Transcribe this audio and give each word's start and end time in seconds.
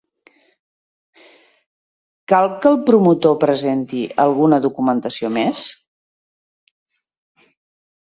Cal 2.33 2.47
que 2.63 2.67
el 2.69 2.77
promotor 2.87 3.35
presenti 3.43 4.01
alguna 4.23 4.59
documentació 4.65 5.31
més? 5.37 5.61